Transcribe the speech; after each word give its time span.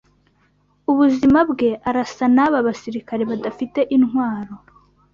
Ubuzima 0.91 1.39
bwe 1.49 1.69
Arasa 1.89 2.25
naba 2.35 2.57
basirikare 2.67 3.23
badafite 3.31 3.79
intwaro 3.95 4.53